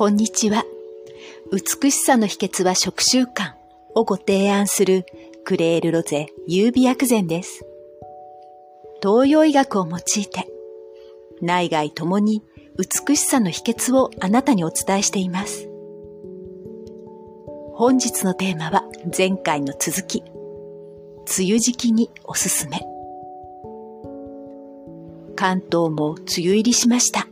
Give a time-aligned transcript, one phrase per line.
[0.00, 0.64] こんにちは。
[1.52, 3.52] 美しさの秘訣は食習慣
[3.94, 5.04] をご提案する
[5.44, 7.66] クレールロゼ優美薬膳です。
[9.02, 10.48] 東洋医学を用いて
[11.42, 12.42] 内外ともに
[12.78, 15.68] 美しさの秘訣をあなたにお伝えしています。
[17.74, 20.22] 本日のテーマは前回の続き。
[21.38, 22.80] 梅雨時期におすすめ。
[25.36, 27.28] 関東も梅雨入りしました。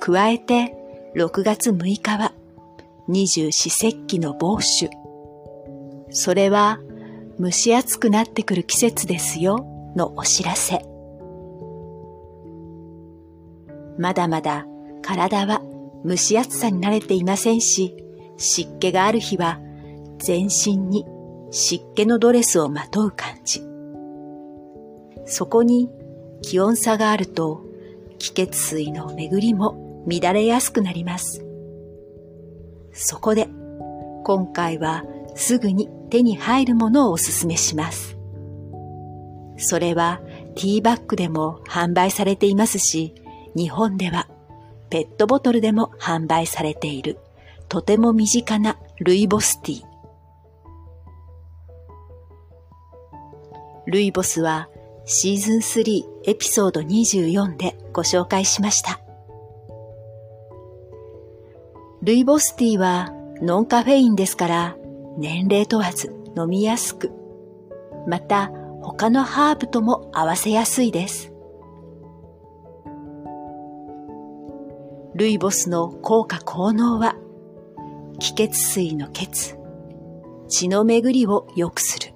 [0.00, 0.83] 加えて
[1.16, 2.32] 6月6日は
[3.06, 4.90] 二十四節気の防暑。
[6.10, 6.80] それは
[7.38, 9.64] 蒸し暑くなってくる季節ですよ
[9.94, 10.84] のお知らせ。
[13.96, 14.66] まだまだ
[15.02, 15.62] 体は
[16.04, 17.94] 蒸し暑さに慣れていませんし、
[18.36, 19.60] 湿気がある日は
[20.18, 21.06] 全身に
[21.52, 23.62] 湿気のドレスをまとう感じ。
[25.26, 25.88] そこに
[26.42, 27.62] 気温差があると
[28.18, 31.44] 気血水の巡りも乱れやすくなります。
[32.92, 33.48] そこで
[34.24, 38.16] 今回はすぐに手に入るものをおすすめします。
[39.56, 40.20] それは
[40.54, 43.14] ティーバッグでも販売されていますし、
[43.56, 44.28] 日本では
[44.90, 47.18] ペットボトルでも販売されている
[47.68, 49.84] とても身近なルイボスティー。
[53.86, 54.68] ルイボスは
[55.04, 59.03] シーズン3エピソード24でご紹介しました。
[62.04, 64.76] ルイボスティーはノンカフェインですから
[65.16, 67.10] 年齢問わず飲みやすく、
[68.06, 68.52] また
[68.82, 71.32] 他のハーブとも合わせやすいです。
[75.14, 77.16] ルイボスの効果効能は
[78.18, 79.56] 気血水の血、
[80.48, 82.12] 血の巡りを良くする。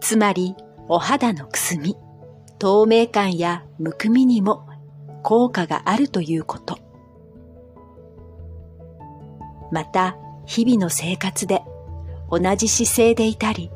[0.00, 0.54] つまり、
[0.86, 1.96] お肌のくすみ、
[2.60, 4.68] 透明感やむくみにも
[5.24, 6.85] 効果があるということ。
[9.70, 10.16] また、
[10.46, 11.62] 日々の生活で
[12.30, 13.70] 同じ姿勢でいたり、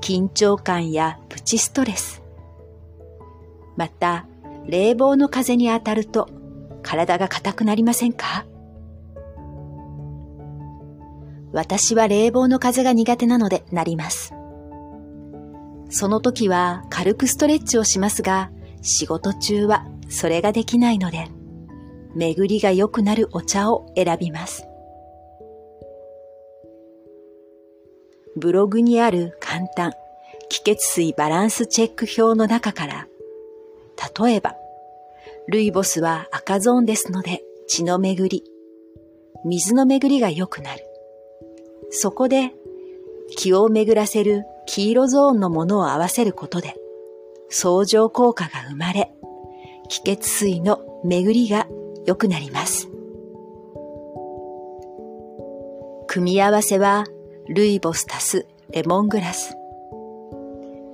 [0.00, 2.22] 緊張感やプチストレス、
[3.76, 4.26] また、
[4.66, 6.28] 冷房の風に当たると
[6.82, 8.46] 体が硬くなりませんか？
[11.52, 14.34] 私は冷房の風が苦手なのでなります。
[15.90, 18.50] その時は軽くストレッチをしますが、
[18.82, 21.28] 仕事中はそれができないので、
[22.14, 24.66] 巡りが良くなるお茶を選びます。
[28.36, 29.92] ブログにある簡単、
[30.48, 33.08] 気血水バランスチェック表の中から、
[34.24, 34.56] 例えば、
[35.48, 38.44] ルイボスは赤ゾーンですので血の巡り、
[39.44, 40.84] 水の巡りが良くなる。
[41.90, 42.52] そこで
[43.36, 46.74] 気を巡らせる黄色ゾーンのものを合わせることで
[47.50, 49.12] 相乗効果が生まれ、
[49.88, 51.68] 気血水の巡りが
[52.06, 52.88] 良くなります。
[56.08, 57.04] 組み合わせは
[57.46, 59.54] ルイボス足すレモングラス、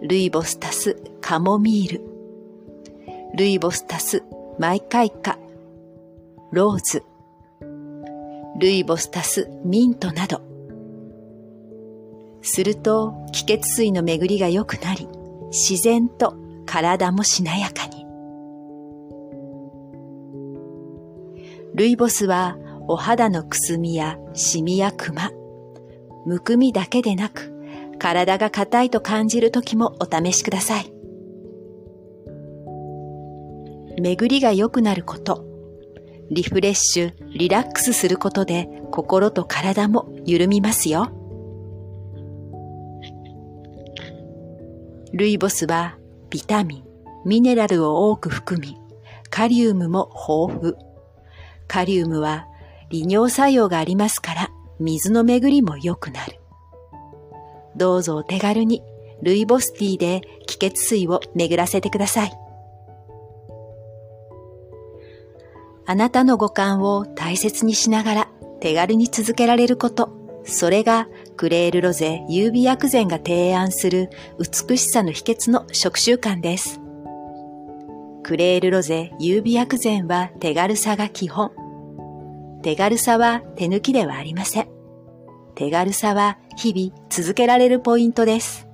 [0.02, 2.02] ルイボス足すカモミール、
[3.36, 4.22] ルイボス足す
[4.58, 5.38] マイカイカ、
[6.50, 7.04] ローズ、
[8.58, 10.40] ルイボス足すミントなど、
[12.42, 15.06] すると気血水の巡りが良くなり、
[15.52, 16.34] 自然と
[16.66, 18.04] 体もしなやかに。
[21.74, 25.30] ルイボスはお肌のくすみやシミやクマ、
[26.26, 27.52] むくみだけでなく、
[27.98, 30.92] 体が硬いと感じる時もお試しください。
[34.00, 35.44] 巡りが良くなること、
[36.30, 41.10] リフレッシュ、リラックスすることで心と体も緩みますよ。
[45.12, 45.98] ルイボスは
[46.30, 46.84] ビタミン、
[47.26, 48.76] ミネラルを多く含み、
[49.28, 50.74] カリウムも豊富。
[51.66, 52.46] カリウムは
[52.90, 54.49] 利尿作用がありますから
[54.80, 56.40] 水の巡りも良くなる。
[57.76, 58.82] どうぞお手軽に
[59.22, 62.32] ルイボスティーで気血水を巡らせてください。
[65.86, 68.28] あなたの五感を大切にしながら
[68.60, 70.10] 手軽に続けられること、
[70.44, 76.80] それがクレールロゼ優美薬膳が提案する美しさの秘訣の食習慣です。
[78.22, 81.50] クレールロゼ優美薬膳は手軽さが基本。
[82.62, 84.68] 手軽さは手抜きではありません。
[85.54, 88.68] 手軽さは日々続けられるポイントです。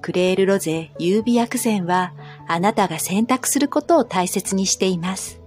[0.00, 2.14] クレールロゼ優美薬膳は
[2.48, 5.40] あなたが選択することを大切にしています。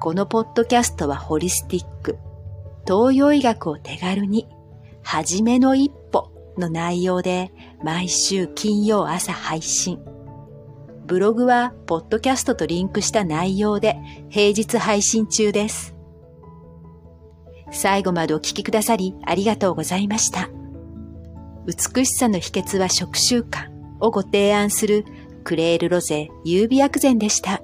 [0.00, 2.18] このポッドキャストはホリスティック、
[2.86, 4.48] 東洋医学を手軽に、
[5.02, 7.52] はじめの一歩の内容で
[7.82, 10.15] 毎週金曜朝配信。
[11.06, 13.96] ブログはポッドキャストとリンクした内容で
[14.28, 15.94] 平日配信中です。
[17.70, 20.50] 最後までお聴きくださりありがとうございました。
[21.64, 23.68] 美しさの秘訣は食習慣
[24.00, 25.04] をご提案する
[25.44, 27.62] クレールロゼ優美薬膳でした。